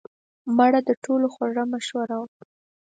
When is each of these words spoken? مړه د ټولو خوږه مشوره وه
مړه 0.55 0.79
د 0.87 0.89
ټولو 1.03 1.25
خوږه 1.33 1.63
مشوره 1.71 2.15
وه 2.21 2.29